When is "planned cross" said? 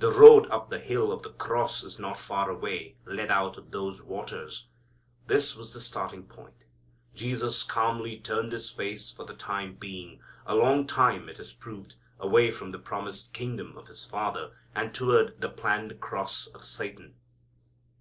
15.48-16.48